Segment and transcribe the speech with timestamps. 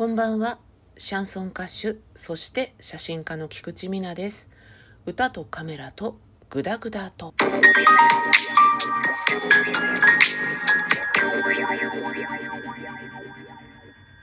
[0.00, 0.58] こんばんは。
[0.96, 4.48] シャンソン歌手、そして写真家の菊池美奈です。
[5.04, 7.34] 歌とカメラとグダグダと。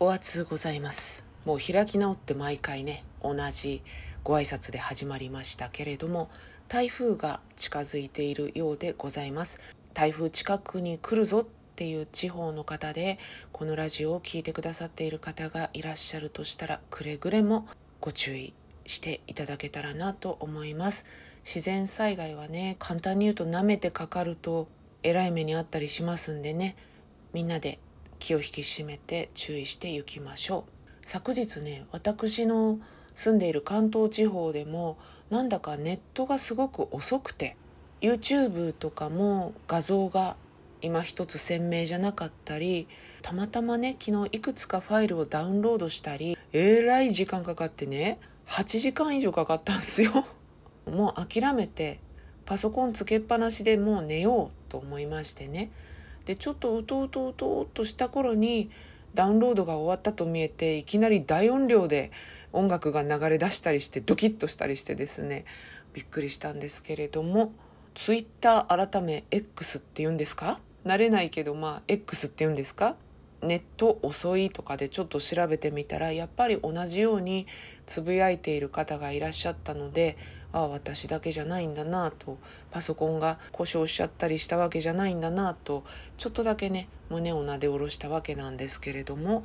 [0.00, 1.26] お熱ございます。
[1.44, 3.82] もう開き直って毎回ね、同じ
[4.24, 6.30] ご挨拶で始まりましたけれども、
[6.68, 9.60] 台風が近づいているようでございます。
[9.92, 11.46] 台風近くに来るぞ
[11.78, 13.20] っていう地方の方で
[13.52, 17.68] このラジオを聴いてくださっている方がいらっしゃるとしたらくれぐれも
[18.00, 18.52] ご注意
[18.84, 21.06] していただけたらなと思います。
[21.44, 24.66] 自然災害はね簡単に言うと舐めてかかると
[25.04, 26.74] えらい目にあったりしますんでね。
[27.32, 27.78] みんなで
[28.18, 30.72] 気を引き締めて注意していきましょう。
[31.04, 32.80] 昨日ね私の
[33.14, 34.98] 住んでいる関東地方でも
[35.30, 37.56] なんだかネットがすごく遅くて
[38.00, 40.36] YouTube とかも画像が
[40.80, 42.86] 今一つ鮮明じゃなかったり
[43.22, 50.26] たまたまね昨日いくつかファイルをダウンロードしたりえらい時間かかってね8時間以上かかったんですよ。
[50.86, 52.00] もう諦めて
[52.46, 55.70] パソコンつけっぱなしでもう寝ようと思いましてね。
[56.24, 58.70] でちょっとうとうとうとうとした頃に
[59.14, 62.10] ダウンロードが終わったと見えていきなり大音量で
[62.52, 65.44] 音楽が流れ出したりしてドキッとしたりしてですね
[65.92, 67.52] びっくりしたんですけれども
[67.94, 70.60] ツイッター改め X って言うんですか？
[70.86, 72.96] 慣れないけどまあ X って言うんですか？
[73.40, 77.46] ネット遅いとかでちょっと調べてみたらやっぱり同じように
[77.86, 80.16] つぶやいている方がいらっしゃったので
[80.50, 82.38] ああ私だけじゃないんだなと
[82.72, 85.84] パソコンが故障しちゃったりしたわけじゃないんだなと
[86.16, 89.44] ちょっとだけね胸をなで下ろしたわけなんですけれども。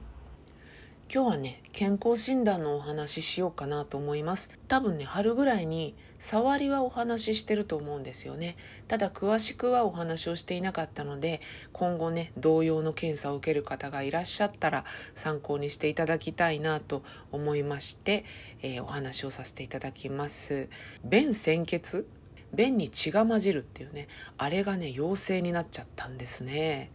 [1.14, 4.58] 今日はね健康診断のお話ししようかなと思います。
[4.68, 8.56] 多分ね春ぐらいに触りはお話ししてると思うんですよね。
[8.88, 11.40] ただ詳しくはお話をしていなかったので
[11.72, 18.26] 今後ね同様の検査を受ける方がいらっしゃったら参考にしていただきたいなと思いまして、
[18.64, 20.68] えーお話をさせていただきます。
[21.06, 22.08] 便鮮血？
[22.56, 24.08] 便に血が混じるっていうね
[24.40, 26.90] あれがね陽性になっちゃったんですね。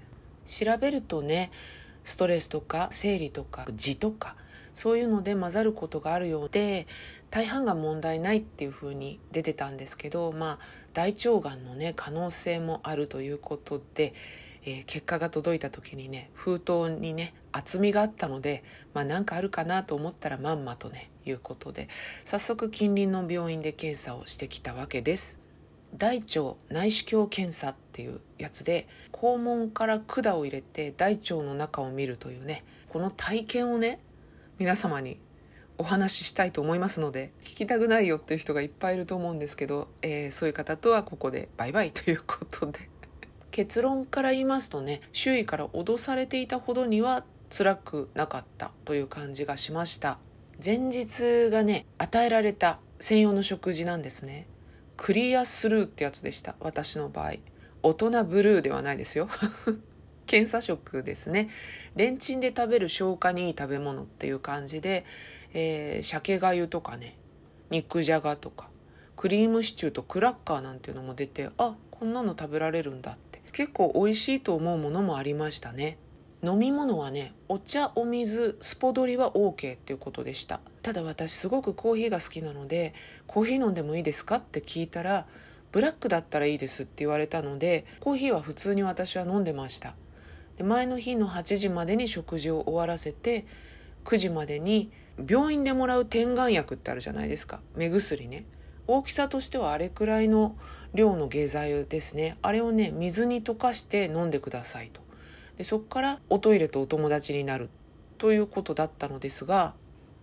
[0.45, 1.53] 調べるとね
[2.09, 4.35] ストレスとか生理とか痔とか
[4.73, 6.87] そういうので混ざることがあるようで
[7.31, 10.59] 大半が問題ないっていう風に出てたんですけどまあ
[10.95, 14.15] 大腸がんのね可能性もあるということで、
[14.65, 18.65] えー結果が届いた時にね封筒にね厚みがあったので
[18.95, 21.89] まあなんかあるかなと思ったらまんまとねいうことで
[22.25, 25.48] 早速近隣の病院で検査をしてきたわけです。
[25.97, 34.01] 大腸内視鏡検査っていうやつで肛門から管を入れて大腸の中を見るというねこの体験をね
[34.59, 35.19] 皆様に
[35.79, 42.91] お話ししたいと思いますので聞きたくないよっていう人がいっぱいいると思うんですけど、えーそういう方とはここでバイバイということで。
[43.51, 50.19] 結論から言いますとね周囲から脅されていたほどには辛くなかったという感じがしました。
[50.65, 54.47] 前日がね与えられた専用の食事なんですね。
[54.99, 56.57] クリアスルーってやつでした。
[56.61, 57.35] 私の場合。
[57.85, 59.29] 大人ブルーではないですよ。
[60.27, 61.49] 検査食ですね。
[61.95, 65.07] レンチンで食べる消化にいい食べ物っていう感じで、
[65.55, 67.17] えー鮭がゆとかね。
[67.71, 68.69] 肉じゃがとか。
[69.17, 73.41] クリームシチューとクラッカーなんていうのも出てあこんなの食べられるんだって。
[73.53, 75.97] 結構美味しいと思うものもありましたね。
[76.43, 80.61] 飲み物はねお茶お水スポドリは OK っていうことでした。
[80.83, 82.95] ただ私すごくコーヒーが好きなので
[83.27, 85.27] コーヒー飲んでもいいですかって聞いたら
[85.73, 89.95] ブラックだったらいいですって言われたのでコーヒーは普通に私は飲んでました。
[90.57, 93.45] で前の日の8時までに食事を終わらせて
[94.05, 94.91] 9時までに
[95.29, 97.61] 病院でもらう点眼薬ってあるじゃないですか。
[97.75, 98.45] 目薬ね。
[98.87, 100.57] 大きさとしてはあれくらいの
[100.95, 102.39] 量の下剤ですね。
[102.43, 105.08] あれをね水に溶かして飲んでくださいと。
[105.59, 107.69] でそこからおトイレとお友達になる
[108.17, 109.75] ということだったのですが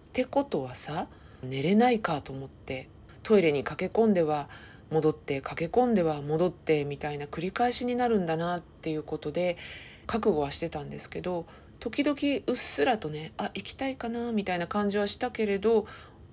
[0.10, 1.08] ってことはさ
[1.44, 2.88] 寝れないかと思って
[3.22, 4.50] トイレに駆け込んでは
[4.90, 9.58] 戻って駆け込んでは戻ってみたいな繰り返しになるんだなっていうことで
[10.08, 11.46] 覚悟はしてたんですけど
[11.80, 15.86] 時々うっすらとねあ行きたいかなみたいな感じはしたけれど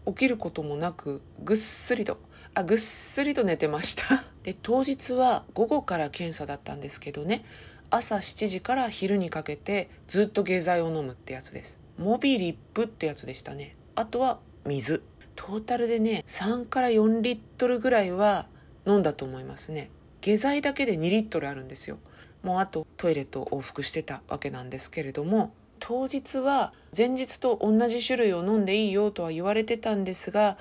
[0.06, 2.18] 起きることもなくぐっすりと
[2.54, 4.24] あぐっすりと寝てました。
[4.42, 7.44] で当日は午後から検査だったんですけどね
[7.92, 11.78] 朝7時から昼にかけてずっと下剤を飲むってやつです。
[11.98, 13.76] モビリップってやつでしたね。
[13.94, 15.02] あとは水。
[15.36, 18.46] トータルでね3から4リットルぐらいは
[18.86, 19.90] 飲んだと思いますね。
[20.22, 21.98] 下剤だけで2リットルあるんですよ。
[22.42, 30.56] もうあとトイレと往復してたわけなんですけれども当日は前日と同じ種類を飲んでいいよとは言われてたんですが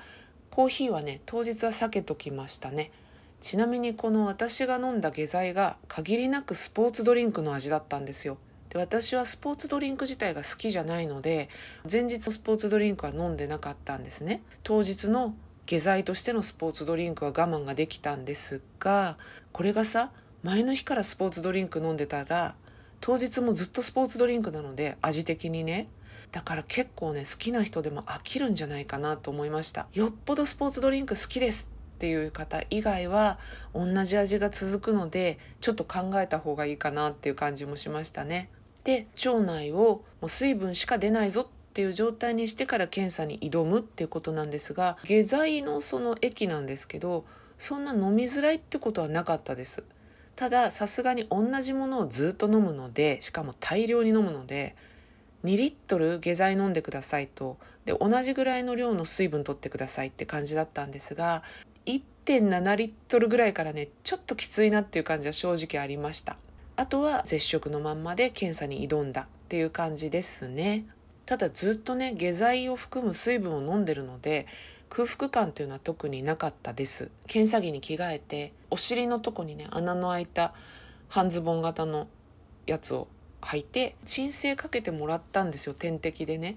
[0.50, 2.92] コーヒーはね当日は避けときましたね。
[3.42, 8.38] ちなみにこの私が飲んだ下剤が限りなくスポーツドリンクの味だったんですよ。
[8.70, 11.50] で私はスポーツドリンク自体が好きじゃないので
[11.90, 14.42] 前日のスポーツドリンクは飲んでなかったんですね。
[14.62, 15.34] 当日の
[15.66, 19.18] 下剤としてのスポーツドリンクは我慢ができたんですが
[19.52, 20.12] これがさ
[20.44, 22.54] 前の日からスポーツドリンク飲んでたら
[23.00, 25.88] 当日もずっとスポーツドリンクなので味的にね。
[26.30, 29.88] だから結構ね好きな人でも飽きるんじゃないかなと思いました。
[29.92, 31.71] よっぽどスポーツドリンク好きです
[32.02, 33.38] っていう方以外は
[33.72, 38.48] 同じ味が続くのでちょっと考えた方がいいかなっていう感じもしましたね。
[38.82, 47.24] で腸内をもう水分しか出ないぞっていう状態にしてから検査に挑むっていうことなんですが下剤のその液なんですけど
[47.56, 49.84] そんな飲みづらいってことはなかったです。
[50.34, 54.74] たださすがに同じものをずっと飲むのでしかも大量に飲むので
[55.44, 57.58] 2リットル下剤飲んでくださいと。
[57.84, 61.42] で同じぐらいの量の水分取ってくださいって感じだったんですが
[61.86, 66.36] 1.7リットルぐらいからねちょっときついなっていう感じは正直ありました。
[66.76, 70.86] あとは絶食のまんまで検査に挑んだっていう感じですね。
[71.26, 74.46] ただずっとね下剤を含む水分を飲んでるので
[74.88, 77.10] 空腹感っていうのは特になかったです。
[77.26, 80.54] 検査着に着替えてお尻のとこにね穴の開いた
[81.08, 82.08] 半ズボン型の
[82.66, 83.08] やつを
[83.42, 86.56] 履いて鎮静かけてもらったんですよ点滴でね。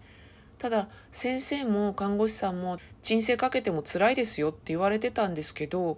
[0.58, 5.98] ただ先生も看護師さんも鎮静かけても辛いですよって言われてたんですけど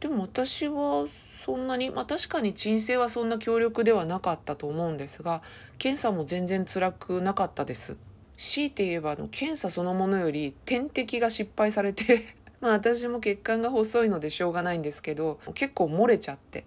[0.00, 5.42] でも私はそんなにまあ確かに鎮静はそんな強力ではなかったと思うんですが
[5.78, 7.96] 検査も全然辛くなかったです。
[8.36, 16.64] 強いて言えばあの検査そのものより点滴が失敗されて まあ私も血管が細いのでしょうがないんですけど結構漏れちゃって。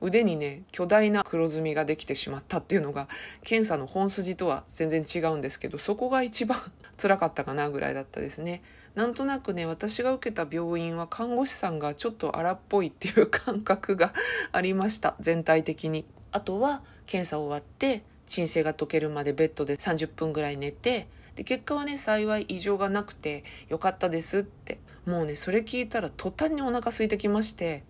[0.00, 3.08] 腕にね巨大な黒ずみができてしまったっていうのが
[3.42, 6.58] 検査の本筋とは全然違うんですけどそこが一番
[6.96, 8.62] 辛かったかなぐらいだったですね。
[8.94, 14.14] なんとなくね私が受けた病院は看護師さんがちょっと荒っぽいっていう感覚が
[14.52, 15.16] ありました。
[15.20, 16.06] 全体的に。
[16.32, 24.78] あとは検査終わって鎮静が解けるまでベッドで30分ぐらい寝てで結果はね幸い異常がなくてよかったですって。
[25.06, 27.84] もうねそれ聞いたら途端にお腹空いてきまして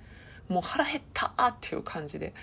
[0.49, 2.35] もう腹減ったっていう感じで。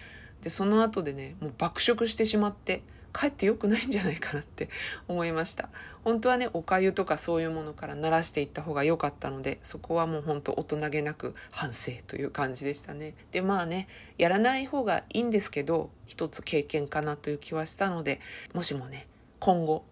[0.41, 2.81] でその後でねもう爆食してしまって
[3.13, 4.69] 帰って良くないんじゃないかなって
[5.07, 5.69] 思いました。
[6.03, 13.15] 本当はねおかゆとかそういうものから慣らしていった方が良かったのでそこはもう本当大人げなく反省という感じでしたね。
[13.31, 18.19] でまあねやらない方がいいんですけど一つ経験かなという気はしたので
[18.53, 19.07] もしもね
[19.39, 19.85] 今後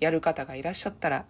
[0.00, 1.24] やる方がいらっしゃったら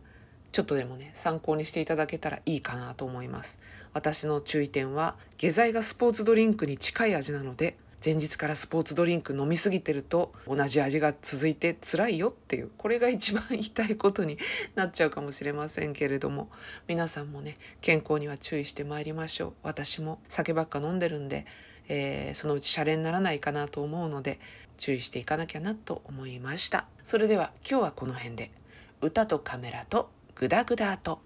[0.55, 3.59] ちょっとでもね参考にしていただけたらいいかなと思います。
[3.93, 14.39] 私の注意点は下剤がスポーツドリンクに近い味なので前日からスポーツドリンク飲みすぎてると同じ味が続いて辛いよっていうこれが一番言いたいことに
[14.77, 16.49] なっちゃうかもしれませんけれども
[16.87, 19.53] 皆さんもね健康には注意してまいりましょう。
[19.65, 21.47] 私も酒ばっか飲んでるんで、
[21.89, 24.39] えー、そのうちシャレにならないかなと思うので
[24.77, 26.87] 注意していかなきゃなと思いました。
[27.03, 28.53] それでは今日はこの辺で。
[29.01, 31.21] 歌とカメラとグダグダと。